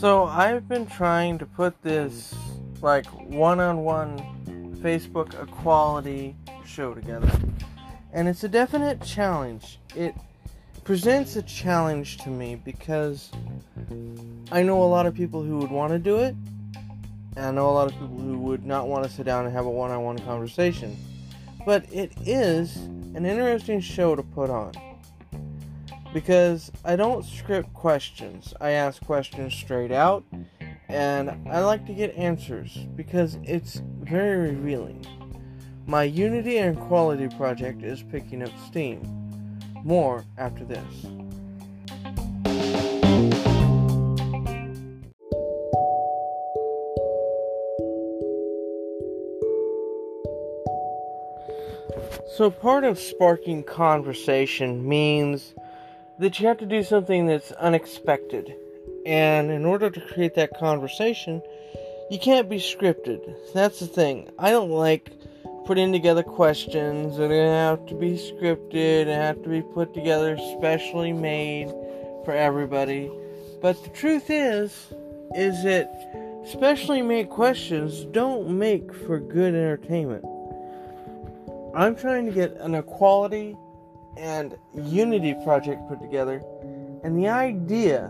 [0.00, 2.32] So I've been trying to put this
[2.80, 7.30] like one-on-one Facebook equality show together.
[8.12, 9.80] And it's a definite challenge.
[9.96, 10.14] It
[10.84, 13.30] presents a challenge to me because
[14.52, 16.36] I know a lot of people who would want to do it,
[17.36, 19.54] and I know a lot of people who would not want to sit down and
[19.54, 20.96] have a one on one conversation.
[21.66, 24.72] But it is an interesting show to put on
[26.12, 28.54] because I don't script questions.
[28.60, 30.24] I ask questions straight out,
[30.88, 35.04] and I like to get answers because it's very revealing.
[35.86, 39.00] My Unity and Quality project is picking up steam.
[39.84, 41.06] More after this.
[52.36, 55.54] So, part of sparking conversation means
[56.18, 58.54] that you have to do something that's unexpected.
[59.06, 61.40] And in order to create that conversation,
[62.10, 63.20] you can't be scripted.
[63.54, 64.30] That's the thing.
[64.38, 65.12] I don't like
[65.66, 71.12] putting together questions that have to be scripted and have to be put together specially
[71.12, 71.68] made
[72.24, 73.10] for everybody.
[73.60, 74.86] But the truth is,
[75.34, 80.24] is that specially made questions don't make for good entertainment.
[81.74, 83.56] I'm trying to get an equality
[84.16, 86.42] and unity project put together,
[87.04, 88.08] and the idea,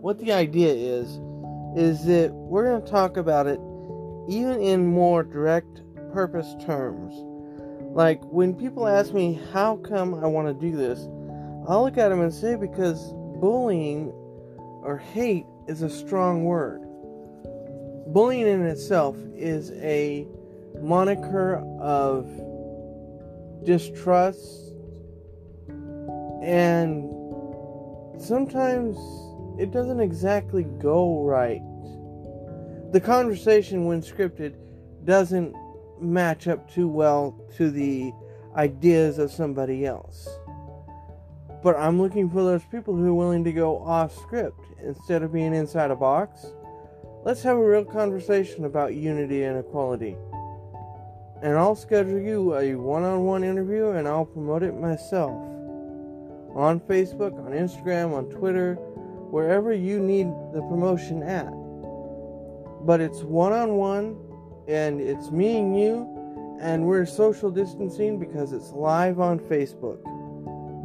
[0.00, 1.20] what the idea is,
[1.76, 3.60] is that we're going to talk about it
[4.28, 5.82] even in more direct
[6.12, 7.14] purpose terms.
[7.94, 11.00] Like when people ask me how come I want to do this,
[11.68, 14.12] I'll look at them and say because bullying
[14.82, 16.82] or hate is a strong word.
[18.12, 20.26] Bullying in itself is a
[20.80, 22.26] moniker of
[23.64, 24.69] distrust
[26.42, 27.04] and
[28.20, 28.96] sometimes
[29.58, 31.62] it doesn't exactly go right.
[32.92, 34.54] The conversation, when scripted,
[35.04, 35.54] doesn't
[36.00, 38.12] match up too well to the
[38.56, 40.28] ideas of somebody else.
[41.62, 45.32] But I'm looking for those people who are willing to go off script instead of
[45.32, 46.46] being inside a box.
[47.22, 50.16] Let's have a real conversation about unity and equality.
[51.42, 55.49] And I'll schedule you a one on one interview and I'll promote it myself.
[56.54, 58.74] On Facebook, on Instagram, on Twitter,
[59.30, 61.50] wherever you need the promotion at.
[62.84, 64.16] But it's one on one
[64.70, 69.98] and it's me and you, and we're social distancing because it's live on Facebook.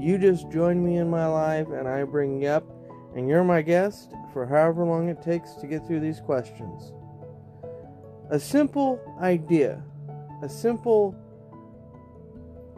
[0.00, 2.64] You just join me in my live, and I bring you up,
[3.14, 6.92] and you're my guest for however long it takes to get through these questions.
[8.30, 9.82] A simple idea,
[10.42, 11.14] a simple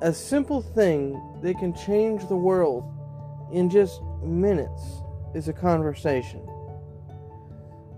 [0.00, 2.84] a simple thing that can change the world
[3.52, 5.02] in just minutes
[5.34, 6.46] is a conversation.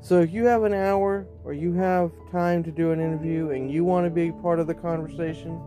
[0.00, 3.70] So if you have an hour or you have time to do an interview and
[3.70, 5.60] you want to be part of the conversation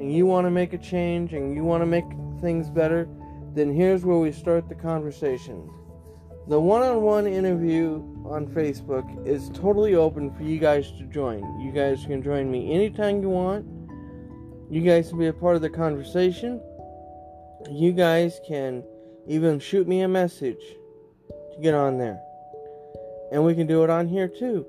[0.00, 2.06] and you want to make a change and you want to make
[2.40, 3.08] things better,
[3.54, 5.70] then here's where we start the conversation.
[6.48, 11.60] The one on one interview on Facebook is totally open for you guys to join.
[11.60, 13.81] You guys can join me anytime you want.
[14.72, 16.58] You guys can be a part of the conversation.
[17.70, 18.82] You guys can
[19.26, 20.62] even shoot me a message
[21.28, 22.18] to get on there.
[23.32, 24.64] And we can do it on here too.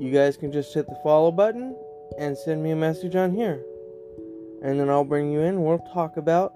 [0.00, 1.76] You guys can just hit the follow button
[2.18, 3.62] and send me a message on here.
[4.62, 5.62] And then I'll bring you in.
[5.62, 6.54] We'll talk about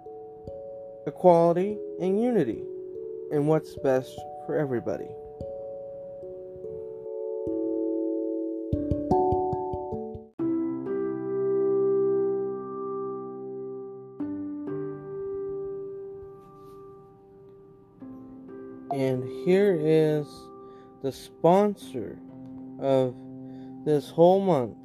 [1.07, 2.63] equality and unity
[3.33, 5.09] and what's best for everybody.
[18.93, 20.27] And here is
[21.03, 22.19] the sponsor
[22.81, 23.15] of
[23.85, 24.77] this whole month.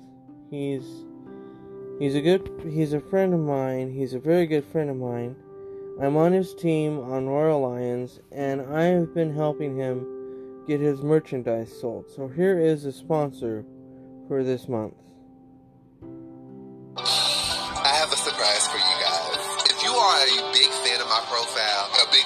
[0.52, 0.86] He's
[2.00, 3.92] he's a good he's a friend of mine.
[3.92, 5.36] He's a very good friend of mine.
[6.00, 11.02] I'm on his team on Royal Lions and I have been helping him get his
[11.02, 12.10] merchandise sold.
[12.10, 13.66] So here is the sponsor
[14.28, 14.94] for this month.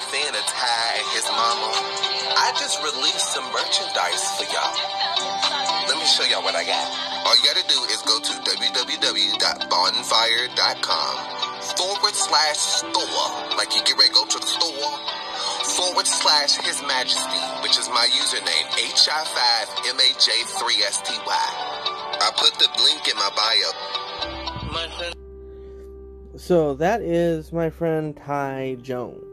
[0.00, 1.70] Big fan of Ty and his mama,
[2.36, 4.76] I just released some merchandise for y'all.
[5.88, 6.90] Let me show y'all what I got.
[7.26, 11.16] All you gotta do is go to www.bonfire.com
[11.76, 13.56] forward slash store.
[13.56, 14.98] Like you get ready to go to the store.
[15.76, 21.54] Forward slash His Majesty, which is my username, HI5MAJ3STY.
[22.22, 23.72] I put the link in my bio.
[24.72, 25.14] My friend.
[26.36, 29.29] So that is my friend Ty Jones.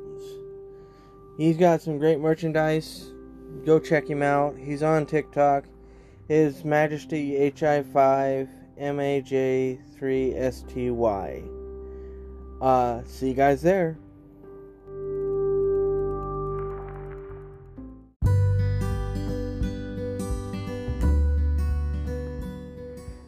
[1.37, 3.11] He's got some great merchandise.
[3.63, 4.57] Go check him out.
[4.57, 5.65] He's on TikTok.
[6.27, 8.49] His Majesty HI5
[8.79, 11.47] MAJ3STY.
[12.59, 13.99] Uh, see you guys there.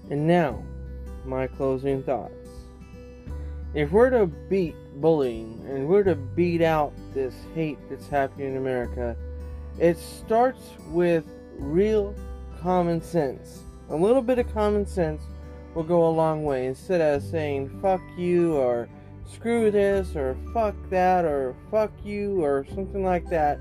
[0.09, 0.63] And now,
[1.25, 2.33] my closing thoughts.
[3.75, 8.57] If we're to beat bullying and we're to beat out this hate that's happening in
[8.57, 9.15] America,
[9.79, 11.25] it starts with
[11.57, 12.15] real
[12.61, 13.63] common sense.
[13.89, 15.21] A little bit of common sense
[15.73, 18.89] will go a long way instead of saying fuck you or
[19.25, 23.59] screw this or fuck that or fuck you or something like that.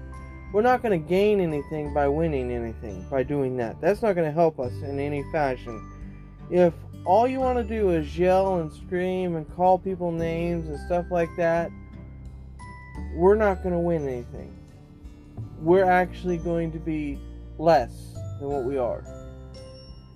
[0.52, 3.80] We're not going to gain anything by winning anything by doing that.
[3.80, 5.92] That's not going to help us in any fashion.
[6.50, 6.72] If
[7.04, 11.06] all you want to do is yell and scream and call people names and stuff
[11.10, 11.70] like that,
[13.14, 14.56] we're not going to win anything.
[15.60, 17.18] We're actually going to be
[17.58, 19.04] less than what we are.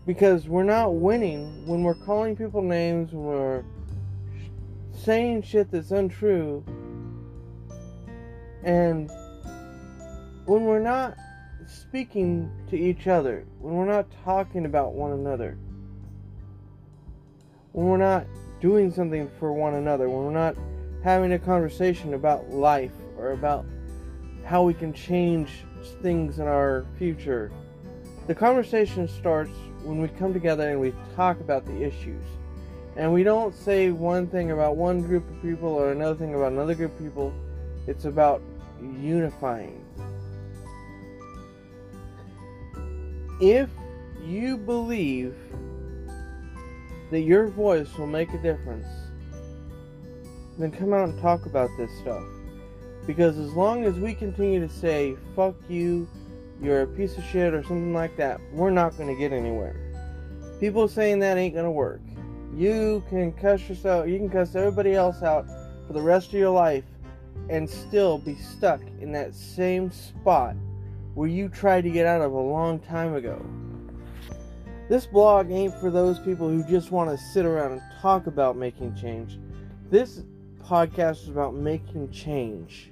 [0.07, 3.65] Because we're not winning when we're calling people names, when we're
[4.93, 6.65] saying shit that's untrue,
[8.65, 9.11] and
[10.47, 11.17] when we're not
[11.67, 15.57] speaking to each other, when we're not talking about one another
[17.73, 18.27] when we're not
[18.61, 20.57] doing something for one another, when we're not
[21.03, 23.65] having a conversation about life or about
[24.45, 25.65] how we can change
[26.01, 27.51] things in our future.
[28.27, 29.51] The conversation starts
[29.83, 32.25] when we come together and we talk about the issues.
[32.97, 36.53] And we don't say one thing about one group of people or another thing about
[36.53, 37.33] another group of people.
[37.87, 38.43] It's about
[38.81, 39.85] unifying.
[43.41, 43.71] If
[44.23, 45.35] you believe
[47.11, 48.87] that your voice will make a difference,
[50.59, 52.25] then come out and talk about this stuff.
[53.07, 56.09] Because as long as we continue to say, fuck you,
[56.61, 59.75] you're a piece of shit, or something like that, we're not going to get anywhere.
[60.61, 62.01] People saying that ain't going to work.
[62.55, 65.47] You can cuss yourself, you can cuss everybody else out
[65.87, 66.85] for the rest of your life
[67.49, 70.55] and still be stuck in that same spot
[71.15, 73.45] where you tried to get out of a long time ago.
[74.89, 78.57] This blog ain't for those people who just want to sit around and talk about
[78.57, 79.39] making change.
[79.91, 80.23] This
[80.65, 82.91] podcast is about making change.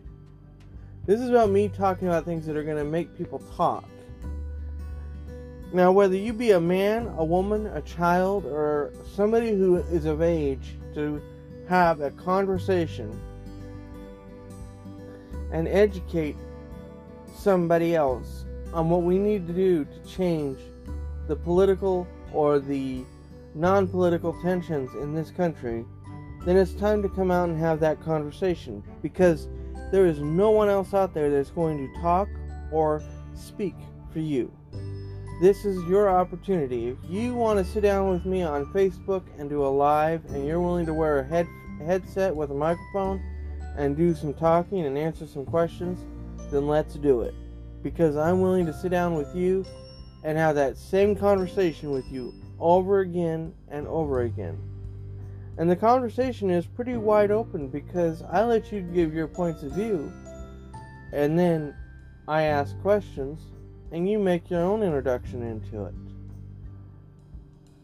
[1.07, 3.89] This is about me talking about things that are going to make people talk.
[5.73, 10.21] Now, whether you be a man, a woman, a child, or somebody who is of
[10.21, 11.23] age to
[11.69, 13.19] have a conversation
[15.53, 16.37] and educate
[17.35, 20.59] somebody else on what we need to do to change
[21.29, 23.05] the political or the
[23.55, 25.85] non political tensions in this country,
[26.45, 29.49] then it's time to come out and have that conversation because
[29.93, 32.29] there is no one else out there that's going to talk
[32.73, 33.03] or
[33.35, 33.75] speak
[34.13, 34.53] for you.
[35.41, 36.89] This is your opportunity.
[36.89, 40.47] If you want to sit down with me on Facebook and do a live and
[40.47, 41.49] you're willing to wear a head,
[41.85, 43.23] headset with a microphone
[43.77, 46.05] and do some talking and answer some questions,
[46.51, 47.35] then let's do it.
[47.83, 49.65] Because I'm willing to sit down with you
[50.25, 54.59] and have that same conversation with you over again and over again.
[55.59, 59.73] And the conversation is pretty wide open because I let you give your points of
[59.73, 60.13] view
[61.13, 61.75] and then
[62.29, 63.41] I ask questions
[63.93, 65.95] and you make your own introduction into it.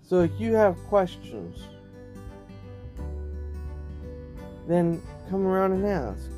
[0.03, 1.59] So if you have questions,
[4.69, 6.31] then come around and ask.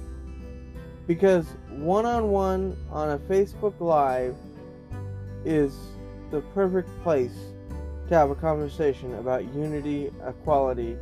[1.06, 4.36] Because one on one on a Facebook Live
[5.44, 5.74] is
[6.30, 7.36] the perfect place
[8.08, 10.96] to have a conversation about unity, equality,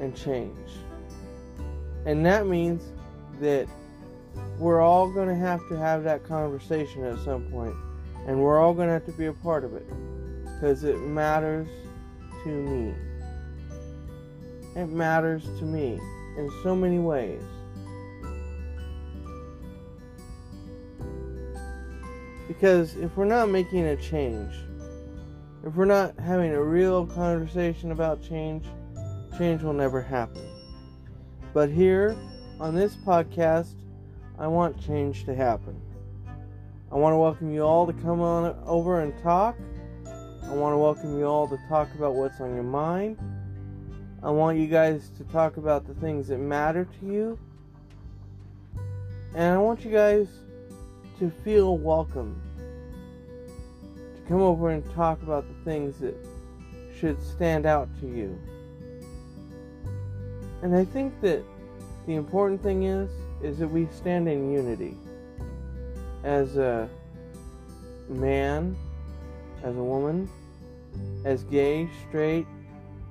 [0.00, 0.70] and change.
[2.06, 2.82] And that means
[3.40, 3.68] that
[4.58, 7.74] we're all going to have to have that conversation at some point,
[8.26, 9.86] and we're all going to have to be a part of it
[10.44, 11.68] because it matters
[12.44, 12.94] to me.
[14.74, 16.00] It matters to me
[16.38, 17.42] in so many ways.
[22.48, 24.54] Because if we're not making a change,
[25.64, 28.66] if we're not having a real conversation about change,
[29.36, 30.42] change will never happen.
[31.52, 32.16] But here
[32.60, 33.74] on this podcast,
[34.38, 35.80] I want change to happen.
[36.90, 39.56] I want to welcome you all to come on over and talk.
[40.06, 43.18] I want to welcome you all to talk about what's on your mind.
[44.22, 47.38] I want you guys to talk about the things that matter to you.
[49.34, 50.28] And I want you guys
[51.18, 52.40] to feel welcome.
[54.16, 56.14] To come over and talk about the things that
[56.98, 58.38] should stand out to you.
[60.62, 61.42] And I think that
[62.06, 63.10] the important thing is
[63.42, 64.96] is that we stand in unity
[66.22, 66.88] as a
[68.08, 68.76] man,
[69.64, 70.28] as a woman,
[71.24, 72.46] as gay, straight,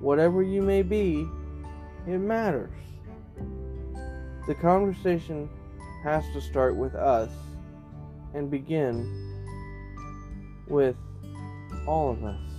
[0.00, 1.26] whatever you may be,
[2.06, 2.72] it matters.
[4.46, 5.48] The conversation
[6.02, 7.30] has to start with us
[8.34, 9.06] and begin
[10.66, 10.96] with
[11.86, 12.51] all of us.